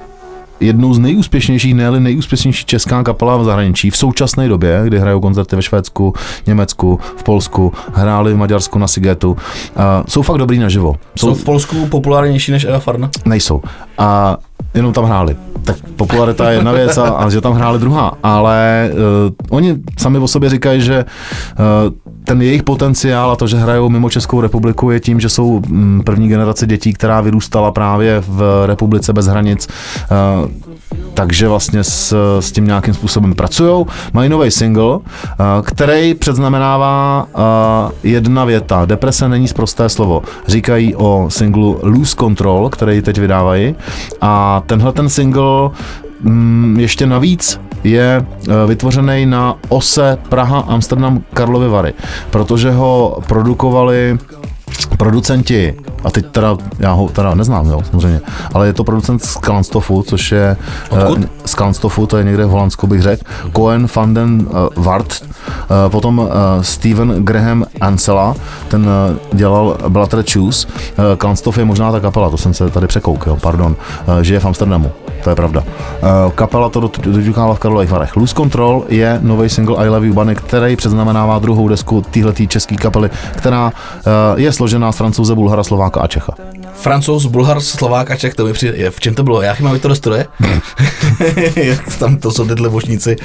[0.60, 5.56] jednou z nejúspěšnějších, ne nejúspěšnější česká kapela v zahraničí v současné době, kdy hrajou koncerty
[5.56, 6.14] ve Švédsku,
[6.46, 9.30] Německu, v Polsku, hráli v Maďarsku na Sigetu.
[9.30, 9.36] Uh,
[10.08, 10.94] jsou fakt dobrý naživo.
[11.16, 13.10] Jsou v Polsku populárnější než Eva Farna?
[13.24, 13.62] Nejsou.
[13.98, 14.36] A
[14.74, 15.36] jenom tam hráli.
[15.64, 18.12] Tak popularita je jedna věc a, a že tam hráli druhá.
[18.22, 18.98] Ale uh,
[19.50, 21.92] oni sami o sobě říkají, že uh,
[22.24, 26.02] ten jejich potenciál a to, že hrajou mimo Českou republiku, je tím, že jsou mm,
[26.04, 29.68] první generace dětí, která vyrůstala právě v republice bez hranic.
[30.44, 30.50] Uh,
[31.14, 33.86] takže vlastně s, s tím nějakým způsobem pracují.
[34.12, 35.00] Mají nový single, uh,
[35.62, 38.84] který předznamenává uh, jedna věta.
[38.84, 40.22] Deprese není sprosté slovo.
[40.46, 43.74] Říkají o singlu Lose Control, který teď vydávají.
[44.20, 45.70] A tenhle ten single
[46.22, 51.94] mm, ještě navíc je eh, vytvořený na ose Praha, Amsterdam, Karlovy Vary,
[52.30, 54.18] protože ho produkovali
[54.98, 58.20] producenti, a teď teda, já ho teda neznám, jo, samozřejmě,
[58.54, 60.56] ale je to producent z Klanstofu, což je
[60.90, 61.18] Odkud?
[61.24, 63.24] eh, z Klanstofu, to je někde v Holandsku, bych řekl,
[63.56, 65.28] Cohen van den uh, Wart, uh,
[65.88, 66.28] potom uh,
[66.60, 68.34] Steven Graham Ansela,
[68.68, 72.86] ten uh, dělal Blatter Choose, uh, Klanstof je možná ta kapela, to jsem se tady
[72.86, 74.92] překouk, jo, pardon, uh, žije v Amsterdamu,
[75.24, 75.64] to je pravda.
[75.64, 78.16] Uh, kapela to doťukávala v Karlových Varech.
[78.16, 82.76] Loose Control je nový single I Love You Bunny, který předznamenává druhou desku téhletý české
[82.76, 83.72] kapely, která uh,
[84.36, 86.34] je složená z francouze, bulhara, slováka a čecha.
[86.74, 89.42] Francouz, Bulhar, Slovák a Čech, to mi přijde, v čem to bylo?
[89.42, 90.26] Jáchyma Viktor Stroje?
[91.56, 93.16] Jak tam to jsou ty tlumočníci?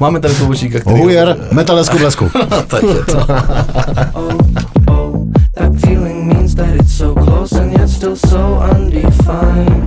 [0.00, 1.00] Máme tady tlumočníka, který...
[1.00, 2.30] Hujer, metalesku blesku.
[2.66, 3.26] tak je to.
[5.54, 9.81] That feeling means that it's so close and yet still so undefined.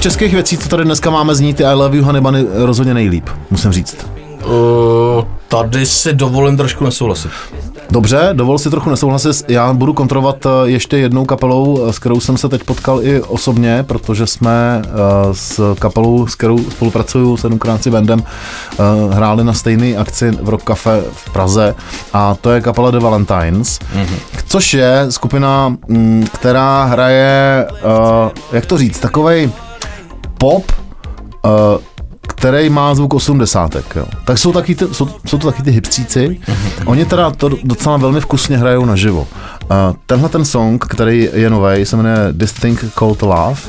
[0.00, 2.94] Těch českých věcí, co tady dneska máme znít, ty I Love You Honey Bunny rozhodně
[2.94, 4.06] nejlíp, musím říct.
[4.46, 7.30] Uh, tady si dovolím trošku nesouhlasit.
[7.90, 9.50] Dobře, dovol si trochu nesouhlasit.
[9.50, 13.20] Já budu kontrolovat eh, ještě jednou kapelou, eh, s kterou jsem se teď potkal i
[13.22, 14.82] osobně, protože jsme
[15.32, 20.62] s kapelou, s kterou spolupracuju, sedmkrát si bandem, eh, hráli na stejné akci v Rock
[20.62, 21.74] Cafe v Praze
[22.12, 24.40] a to je kapela The Valentines, mm-hmm.
[24.46, 27.66] což je skupina, mm, která hraje,
[28.52, 29.50] jak to říct, takovej
[30.40, 30.72] pop,
[31.44, 33.96] eh, který má zvuk osmdesátek.
[33.96, 34.06] Jo.
[34.24, 36.40] Tak jsou, taky ty, jsou, jsou to taky ty hipstříci.
[36.86, 39.20] Oni teda to docela velmi vkusně hrajou naživo.
[39.20, 39.26] Uh,
[40.06, 43.60] tenhle ten song, který je nový, se jmenuje This Thing Called Love.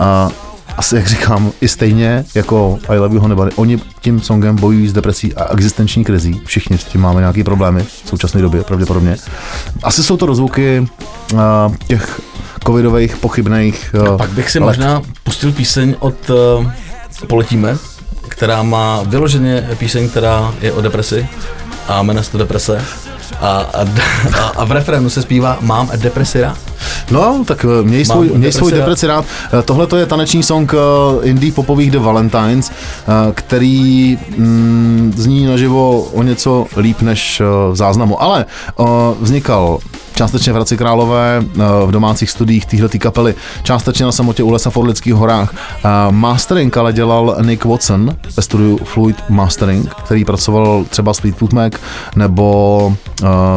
[0.00, 0.32] Uh,
[0.76, 4.92] asi jak říkám, i stejně jako I Love You Honey oni tím songem bojují s
[4.92, 6.40] depresí a existenční krizí.
[6.44, 9.16] Všichni s tím máme nějaké problémy v současné době, pravděpodobně.
[9.82, 10.88] Asi jsou to rozvuky
[11.32, 11.38] uh,
[11.86, 12.20] těch
[12.66, 14.66] covidových pochybných uh, Pak bych si let.
[14.66, 16.70] možná pustil píseň od uh,
[17.26, 17.76] Poletíme,
[18.28, 21.28] která má vyloženě píseň, která je o depresi
[21.88, 22.84] a jmenuje se to Deprese.
[23.40, 23.86] A, a,
[24.38, 26.58] a, a v refrénu se zpívá Mám depresi rád.
[27.10, 29.24] No, tak eh, měj svůj, Mám měj svůj depresi rád.
[29.58, 32.72] Eh, Tohle to je taneční song eh, indie popových The Valentines,
[33.34, 38.22] který mm, zní naživo o něco líp než v záznamu.
[38.22, 38.46] Ale
[39.20, 39.78] vznikal
[40.14, 41.42] částečně v Hradci Králové,
[41.86, 45.54] v domácích studiích téhleté kapely, částečně na samotě u lesa v Orlických horách.
[46.10, 51.72] Mastering ale dělal Nick Watson ve studiu Fluid Mastering, který pracoval třeba s Fleetwood Mac,
[52.16, 52.96] nebo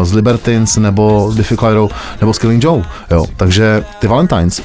[0.04, 1.90] s Libertines, nebo s Biffy Clyro,
[2.22, 2.84] nebo s Killing Joe.
[3.12, 4.62] Jo, takže ty Valentines,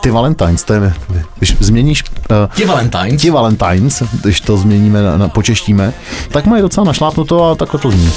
[0.00, 0.92] ty Valentines, to je,
[1.38, 3.22] když změníš uh, Ti Valentines.
[3.22, 5.92] ti Valentines, když to změníme, na, na, počeštíme,
[6.30, 8.12] tak mají docela našlápnuto a takhle to zní.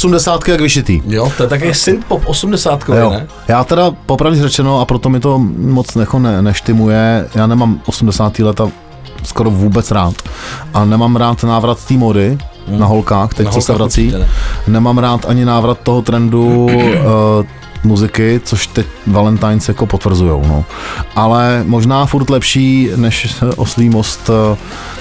[0.00, 1.02] 80 jak vyšitý.
[1.06, 3.26] Jo, to je taky synthpop 80 ne?
[3.48, 8.38] Já teda popravdě řečeno, a proto mi to moc necho ne, neštimuje, já nemám 80.
[8.38, 8.68] leta
[9.24, 10.14] skoro vůbec rád.
[10.74, 12.78] A nemám rád návrat té mody, hmm.
[12.78, 14.10] na holkách, teď na co holkách se vrací.
[14.10, 14.28] Ne.
[14.68, 16.70] Nemám rád ani návrat toho trendu uh,
[17.84, 20.64] muziky, což teď Valentines jako potvrzujou, no.
[21.16, 24.58] Ale možná furt lepší než Oslý most eh, uh,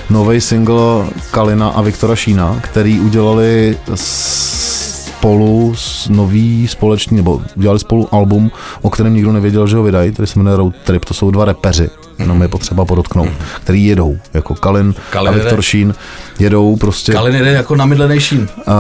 [0.10, 4.79] nový single Kalina a Viktora Šína, který udělali s
[5.20, 8.52] spolu s nový společný, nebo udělali spolu album,
[8.82, 11.46] o kterém nikdo nevěděl, že ho vydají, který se jmenuje Road Trip, to jsou dva
[11.46, 13.30] repeři, jenom je potřeba podotknout,
[13.64, 15.44] který jedou, jako Kalin, Kalin a jede.
[15.44, 15.94] Viktor Šín,
[16.40, 18.50] jedou prostě Kalin jde jako namydlený šín.
[18.58, 18.74] Uh,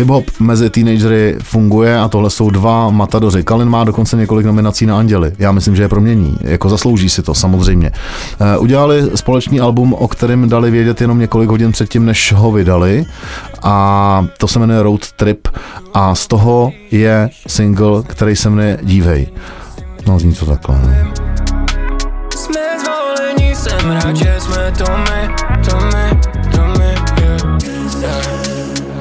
[0.00, 3.42] hip-hop mezi teenagery funguje a tohle jsou dva matadoři.
[3.42, 5.32] Kalin má dokonce několik nominací na Anděli.
[5.38, 6.36] Já myslím, že je promění.
[6.40, 7.92] Jako zaslouží si to, samozřejmě.
[8.56, 13.04] Uh, udělali společný album, o kterém dali vědět jenom několik hodin předtím, než ho vydali.
[13.62, 15.48] A to se jmenuje Road Trip.
[15.94, 19.26] A z toho je single, který se jmenuje Dívej.
[20.06, 20.76] No, zní to takhle.
[20.82, 21.49] No.
[23.80, 26.20] Jsem rád, že jsme to my, to my,
[26.52, 26.94] to my,
[28.00, 28.26] yeah.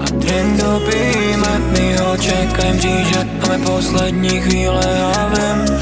[0.02, 5.78] A ten dopijíme, my ho čekajem mříže, máme poslední chvíle a vím,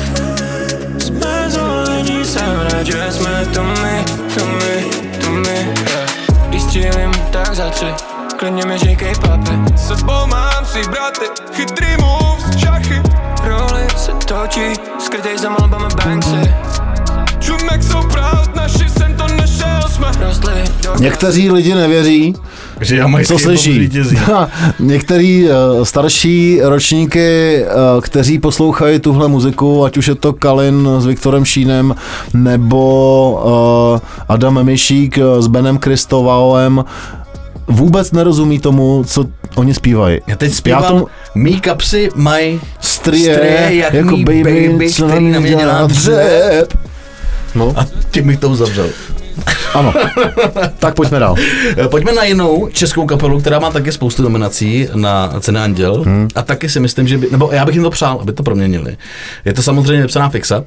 [0.99, 4.05] jsme zvolení, jsem rád, že jsme to my,
[4.35, 4.85] to my,
[5.21, 6.09] to my, yeah.
[6.49, 7.93] Když střílím, tak za tři,
[8.37, 9.51] klidně mi říkej papi.
[9.75, 13.01] S sebou mám si braty, chytrý moves, šachy.
[13.43, 16.53] Roli se točí, skrytej za malbami Banksy.
[20.99, 22.35] Někteří lidi nevěří,
[22.81, 23.89] Že jamajský co slyší.
[24.79, 31.05] Některý uh, starší ročníky, uh, kteří poslouchají tuhle muziku, ať už je to Kalin s
[31.05, 31.95] Viktorem Šínem,
[32.33, 33.31] nebo
[33.93, 33.99] uh,
[34.29, 36.85] Adam Mišík s Benem Kristovalem,
[37.67, 39.25] vůbec nerozumí tomu, co
[39.55, 40.19] oni zpívají.
[40.27, 44.89] Já teď zpívám, Já tomu- mý kapsy mají Strie, strie jak jako mý baby, baby,
[44.89, 46.86] který na mě dělá dřep.
[47.57, 48.89] No, A ty mi to uzavřel.
[49.73, 49.93] ano.
[50.79, 51.35] tak pojďme dál.
[51.77, 56.03] Eh, Pojďme na jinou českou kapelu, která má taky spoustu nominací na Cena Anděl.
[56.05, 56.27] Hmm.
[56.35, 58.97] A taky si myslím, že by, nebo já bych jim to přál, aby to proměnili.
[59.45, 60.63] Je to samozřejmě vypsaná fixa.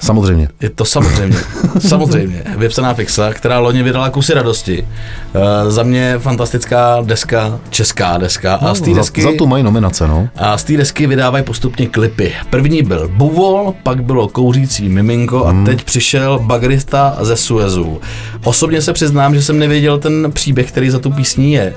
[0.00, 0.48] Samozřejmě.
[0.60, 1.38] Je to samozřejmě,
[1.88, 4.88] samozřejmě, vypsaná fixa, která loni vydala kusy radosti.
[5.34, 8.54] Uh, za mě fantastická deska, česká deska.
[8.54, 9.22] A z té desky...
[9.22, 10.28] za, za tu mají nominace, no.
[10.36, 12.32] A z té desky vydávají postupně klipy.
[12.50, 18.00] První byl Buvol, pak bylo Kouřící miminko a teď přišel Bagrista ze Suezu.
[18.44, 21.74] Osobně se přiznám, že jsem nevěděl ten příběh, který za tu písní je.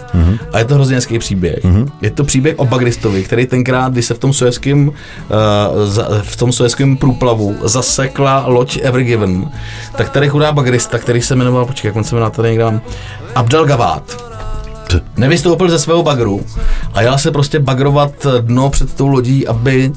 [0.54, 1.60] A je to hrozně hezký příběh.
[2.02, 4.94] Je to příběh o Bagristovi, který tenkrát, když se v tom suezském, uh,
[5.86, 9.52] za- v tom suezském průplavu zasekla loď Ever Given,
[9.98, 12.80] tak tady chudá Bagrista, který se jmenoval, počkej, jak on se jmenoval tady někde
[13.36, 14.26] Abdel Gawad,
[15.18, 16.46] nevystoupil ze svého bagru
[16.94, 19.92] a jel se prostě bagrovat dno před tou lodí, aby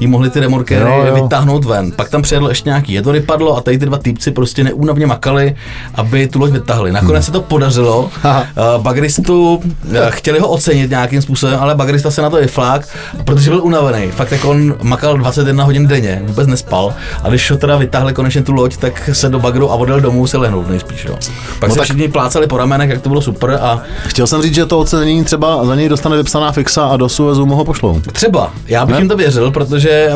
[0.00, 1.14] jí mohli ty remorkéry Jo, jo.
[1.22, 1.92] vytáhnout ven.
[1.92, 5.54] Pak tam přijedlo ještě nějaký jedorypadlo a tady ty dva týpci prostě neúnavně makali,
[5.94, 6.92] aby tu loď vytáhli.
[6.92, 8.10] Nakonec se to podařilo.
[8.22, 8.40] Haha.
[8.76, 12.88] Uh, bagristu eh, chtěli ho ocenit nějakým způsobem, ale bagrista se na to vyflák,
[13.24, 14.10] protože byl unavený.
[14.10, 16.94] Fakt jako on makal 21 hodin denně, vůbec nespal.
[17.22, 20.26] A když ho teda vytáhli konečně tu loď, tak se do bagru a odjel domů
[20.26, 21.04] se lehnout nejspíš.
[21.04, 21.16] Jo.
[21.60, 24.42] Pak No se tak- všichni plácali po ramenech, jak to bylo super a Chtěl jsem
[24.42, 27.64] říct, že to ocenění třeba za něj dostane vypsaná fixa a do Suezu mu ho
[27.64, 28.00] pošlou.
[28.12, 29.00] Třeba, já bych Ne?
[29.00, 29.63] jim to věřil, protože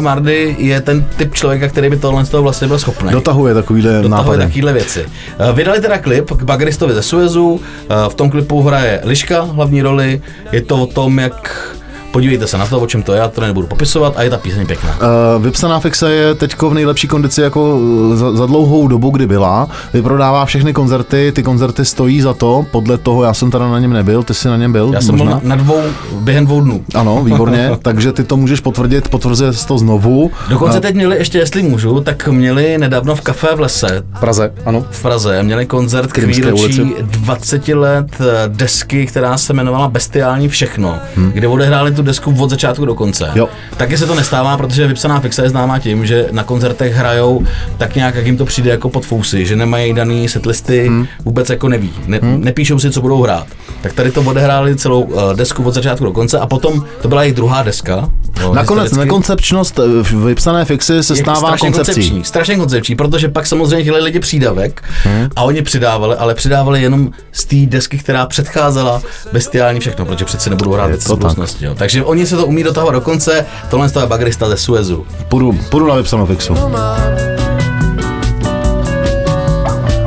[0.01, 3.11] Mardy je ten typ člověka, který by tohle z toho vlastně byl schopný.
[3.13, 4.39] Dotahuje takovýhle Dotahuje nápady.
[4.39, 5.05] takovéhle věci.
[5.39, 9.83] Eh, Vydali teda klip k Bagristovi ze Suezu, eh, v tom klipu hraje Liška hlavní
[9.83, 11.75] roli, je to o tom, jak
[12.11, 14.39] Podívejte se na to, o čem to je, já to nebudu popisovat a je ta
[14.39, 14.91] píseň pěkná.
[15.37, 19.27] Uh, vypsaná fixe je teď v nejlepší kondici jako uh, za, za dlouhou dobu, kdy
[19.27, 19.69] byla.
[19.93, 23.93] Vyprodává všechny koncerty, ty koncerty stojí za to, podle toho, já jsem teda na něm
[23.93, 24.91] nebyl, ty jsi na něm byl?
[24.95, 25.83] Já jsem byl na, na dvou,
[26.21, 26.85] během dvou dnů.
[26.95, 30.31] Ano, výborně, takže ty to můžeš potvrdit, potvrzuje se to znovu.
[30.49, 34.21] Dokonce Eh, teď měli, ještě jestli můžu, tak měli nedávno v kafe v lese, v
[34.21, 34.85] Praze, ano.
[34.91, 37.03] v Praze, měli koncert k výročí ulici.
[37.03, 41.33] 20 let eh, desky, která se jmenovala Bestiální všechno, hmm.
[41.33, 43.31] kde odehráli tu desku od začátku do konce.
[43.35, 43.49] Jo.
[43.77, 47.45] Taky se to nestává, protože vypsaná fixa je známá tím, že na koncertech hrajou
[47.79, 51.07] tak nějak, jak jim to přijde jako pod fousy, že nemají daný setlisty, hmm.
[51.25, 52.45] vůbec jako neví, ne, hmm.
[52.45, 53.47] nepíšou si, co budou hrát.
[53.81, 57.23] Tak tady to odehráli celou uh, desku od začátku do konce a potom to byla
[57.23, 58.09] jejich druhá deska.
[58.41, 61.95] No, Nakonec nekoncepčnost eh, v vypsané fixy se Je stává strašně koncepcí.
[61.95, 65.29] koncepční, strašně koncepční, protože pak samozřejmě chtěli lidi přídavek hmm.
[65.37, 70.51] a oni přidávali, ale přidávali jenom z té desky, která předcházela bestiální všechno, protože přece
[70.51, 71.19] nebudou hrát věci z tak.
[71.19, 71.65] budoucnosti.
[71.65, 71.75] jo.
[71.89, 75.07] Takže oni se to umí dotahovat do konce, tohle je bagrista ze Suezu.
[75.29, 76.55] Půjdu, půjdu na vypsanou fixu.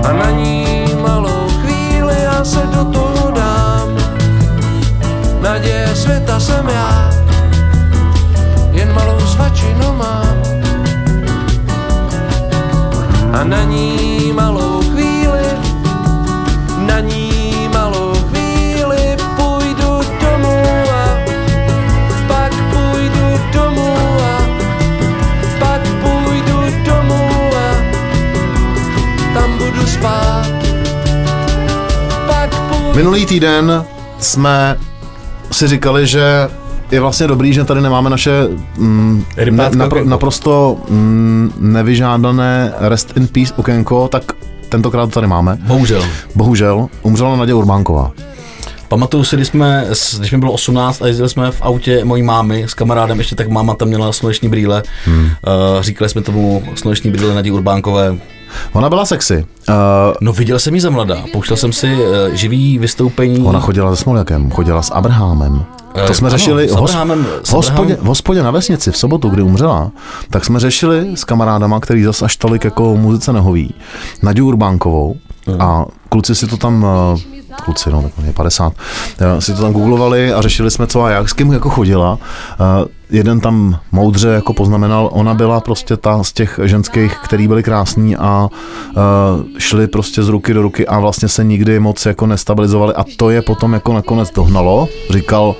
[0.04, 3.98] A na ní malou chvíli já se do toho dám
[5.42, 7.01] Naděje světa jsem já
[33.02, 33.86] Minulý týden
[34.20, 34.78] jsme
[35.52, 36.50] si říkali, že
[36.92, 38.32] je vlastně dobrý, že tady nemáme naše
[38.78, 40.10] mm, ne, okénko.
[40.10, 44.24] naprosto mm, nevyžádané rest in peace okénko, tak
[44.70, 45.58] tentokrát to tady máme.
[45.68, 46.04] Bohužel.
[46.36, 48.12] Bohužel umřela Naděja Urbánková.
[48.88, 49.86] Pamatuju si, když, jsme,
[50.20, 53.48] když mi bylo 18 a jezdili jsme v autě mojí mámy s kamarádem, ještě tak
[53.48, 54.84] máma tam měla sluneční brýle.
[55.06, 55.24] Hmm.
[55.26, 55.32] Uh,
[55.82, 58.18] říkali jsme tomu sluneční brýle Nadí Urbánkové.
[58.74, 59.46] Ona byla sexy.
[59.70, 59.76] Uh,
[60.22, 62.02] No viděl jsem ji za mladá, pouštěl jsem si uh,
[62.34, 63.46] živý vystoupení.
[63.46, 65.64] ona chodila se Smoljakem, chodila s Abrahamem.
[66.08, 69.42] To jsme ano, řešili s Abrahamem- v hospodě, v hospodě na vesnici v sobotu, kdy
[69.42, 69.92] umřela,
[70.30, 73.74] tak jsme řešili s kamarádama, který zas až tolik jako muzice nehoví,
[74.24, 75.16] Naďu Urbánkovou
[75.60, 76.86] a kluci si to tam,
[77.16, 78.74] eh, kluci, no tak je 50,
[79.20, 82.18] eh, si to tam googlovali a řešili jsme co a jak, s kým jako chodila.
[82.54, 87.64] Eh, Jeden tam moudře jako poznamenal, ona byla prostě ta z těch ženských, který byly
[87.64, 88.50] krásní a
[89.58, 93.30] šli prostě z ruky do ruky a vlastně se nikdy moc jako nestabilizovali a to
[93.30, 95.56] je potom jako nakonec dohnalo, říkal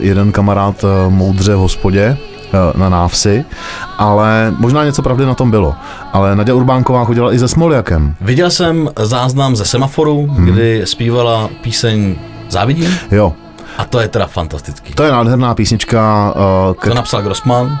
[0.00, 2.18] jeden kamarád moudře v hospodě,
[2.76, 3.44] na návsi,
[4.00, 5.74] ale možná něco pravdy na tom bylo.
[6.12, 8.14] Ale Nadia Urbánková chodila i se Smoljakem.
[8.20, 10.46] Viděl jsem záznam ze semaforu, Hmm.
[10.46, 12.14] kdy zpívala píseň
[12.48, 13.32] Závidím Jo,
[13.78, 14.92] a to je teda fantastický.
[14.94, 16.40] to je nádherná písnička, uh,
[16.74, 17.78] To k- napsal Grossman,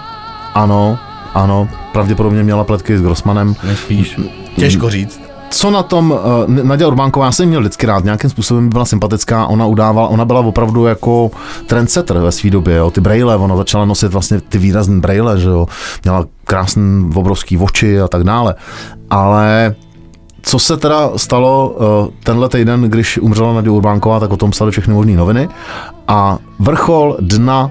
[0.54, 0.98] ano,
[1.34, 3.54] ano, pravděpodobně měla pletky s Grossmanem.
[3.64, 4.16] nejspíš.
[4.56, 5.20] Těžko říct.
[5.50, 9.46] Co na tom, uh, Nadia Urbánková, já jsem měl vždycky rád, nějakým způsobem byla sympatická,
[9.46, 11.30] ona udávala, ona byla opravdu jako
[11.66, 15.48] trendsetter ve své době, jo, ty braille, ona začala nosit vlastně ty výrazné braille, že
[15.48, 15.66] jo,
[16.04, 18.54] měla krásný obrovský oči a tak dále,
[19.10, 19.74] ale
[20.42, 24.70] co se teda stalo uh, tenhle týden, když umřela Nadia Urbánková, tak o tom psali
[24.70, 25.48] všechny možné noviny
[26.08, 27.70] a vrchol dna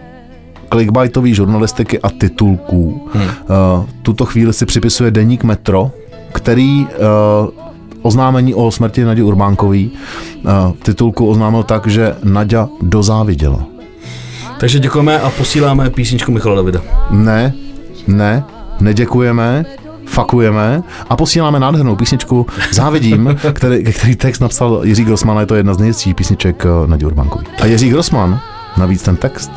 [0.72, 3.10] clickbaitové žurnalistiky a titulků.
[3.14, 3.24] Hmm.
[3.24, 5.92] Uh, tuto chvíli si připisuje deník Metro,
[6.32, 7.69] který uh,
[8.02, 13.66] oznámení o smrti Nadě Urbánkový uh, v titulku oznámil tak, že Nadia dozáviděla.
[14.60, 16.82] Takže děkujeme a posíláme písničku Michala Davida.
[17.10, 17.54] Ne,
[18.08, 18.44] ne,
[18.80, 19.66] neděkujeme,
[20.06, 25.56] fakujeme a posíláme nádhernou písničku Závidím, který, který text napsal Jiří Grossman a je to
[25.56, 27.46] jedna z nejhezčích písniček eh, Nadě Urbánkový.
[27.62, 28.40] A Jiří Grossman
[28.78, 29.52] navíc ten text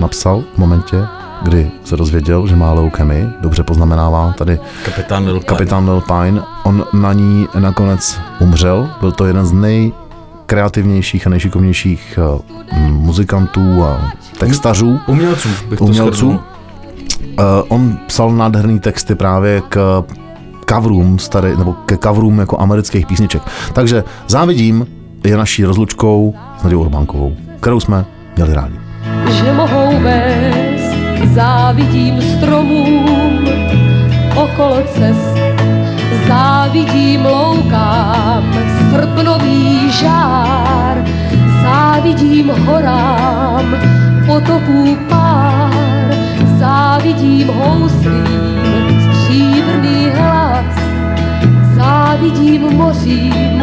[0.00, 0.96] napsal v momentě,
[1.42, 5.46] kdy se dozvěděl, že má leukemii, dobře poznamenává tady Kapitán Lil Pine.
[5.46, 12.18] kapitán Lil Pine, on na ní nakonec umřel, byl to jeden z nejkreativnějších a nejšikovnějších
[12.18, 12.42] eh,
[12.88, 15.00] muzikantů a textařů.
[15.06, 16.28] Umělců bych to Umělců.
[16.30, 16.38] Uh,
[17.68, 20.04] on psal nádherný texty právě k
[20.68, 23.42] coverům starý, nebo ke coverům jako amerických písniček.
[23.72, 24.86] Takže závidím
[25.24, 28.04] je naší rozlučkou s Nadějou Urbánkovou, kterou jsme
[28.36, 28.74] měli rádi.
[29.30, 30.59] že mohou k
[31.26, 33.48] závidím stromům.
[34.36, 35.40] Okolo cest.
[36.28, 38.52] Závidím loukám
[38.90, 41.04] srpnový žár,
[41.62, 43.76] závidím horám
[44.26, 46.14] potoků pár,
[46.58, 50.74] závidím houslím stříbrný hlas,
[51.76, 53.62] závidím mořím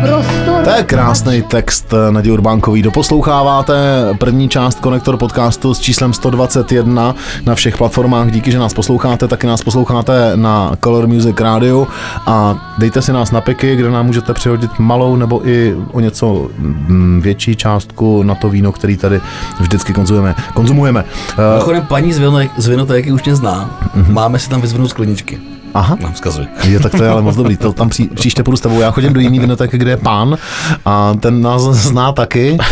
[0.00, 0.64] prostor.
[0.64, 2.82] To je krásný text Naději Urbánkový.
[2.82, 3.74] Doposloucháváte
[4.18, 7.14] první část Konektor podcastu s číslem 121
[7.46, 8.30] na všech platformách.
[8.30, 11.86] Díky, že nás posloucháte, taky nás posloucháte na Color Music Radio
[12.26, 16.48] a dejte si nás na piky, kde nám můžete přihodit malou nebo i o něco
[16.58, 19.20] mm, větší částku na to víno, který tady
[19.60, 20.34] vždycky konzumujeme.
[20.54, 21.04] konzumujeme.
[21.38, 23.70] Uh, Mimochodem, paní z Vinoték- z Vinotéky už mě zná.
[23.94, 24.14] Mhm.
[24.14, 25.38] Máme si tam vyzvednout skleničky.
[25.74, 25.96] Aha.
[26.00, 26.46] Nám vzkazuje.
[26.64, 27.56] Je, tak to je ale moc dobrý.
[27.56, 28.80] To tam pří, příště půjdu s tebou.
[28.80, 30.36] Já chodím do jiný vinotéky, kde je pán
[30.84, 32.58] a ten nás zná taky.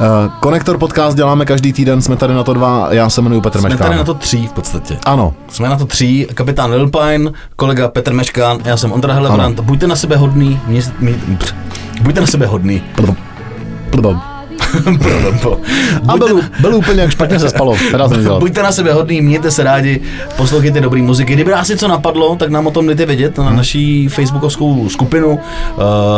[0.00, 3.58] Eh, Konektor podcast děláme každý týden, jsme tady na to dva, já se jmenuji Petr
[3.58, 3.86] Jsme Meškán.
[3.86, 4.96] tady na to tří v podstatě.
[5.06, 9.60] Ano, Jsme na to tří, kapitán Lil Pine, kolega Petr Meškán, já jsem Ondra Helebrant.
[9.60, 11.54] Buďte na sebe hodný, mě, mě, pff,
[12.02, 12.82] buďte na sebe hodný.
[12.96, 14.20] Pardon.
[16.08, 17.76] A byl, byl úplně jak špatně se spalo.
[17.90, 18.40] Teda jsem dělal.
[18.40, 20.00] Buďte na sebe hodný, mějte se rádi,
[20.36, 21.34] poslouchejte dobrý muziky.
[21.34, 25.28] Kdyby nás něco napadlo, tak nám o tom dejte vědět na naší facebookovskou skupinu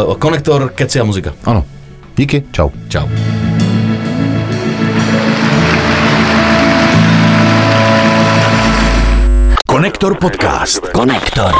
[0.08, 1.32] uh, Konektor, Keci a muzika.
[1.44, 1.64] Ano.
[2.16, 2.70] Díky, čau.
[2.88, 3.08] Čau.
[9.66, 10.88] Konektor podcast.
[10.92, 11.52] Konektor.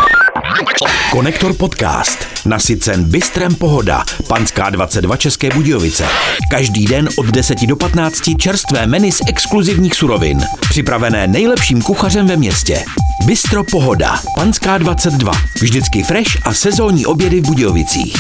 [1.11, 2.19] Konektor podcast.
[2.47, 4.05] Nasycen bystrem pohoda.
[4.29, 6.07] Panská 22 České Budějovice.
[6.51, 10.45] Každý den od 10 do 15 čerstvé meny z exkluzivních surovin.
[10.71, 12.85] Připravené nejlepším kuchařem ve městě.
[13.27, 14.21] Bystro Pohoda.
[14.37, 15.33] Panská 22.
[15.61, 18.17] Vždycky fresh a sezónní obědy v Budějovicích.